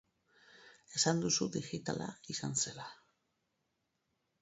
[0.99, 2.91] Esan duzu digitala izan zela.